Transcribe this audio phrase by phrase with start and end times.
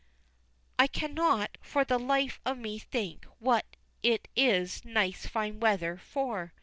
[0.79, 6.53] I cannot for the life of me think what it is nice fine weather for.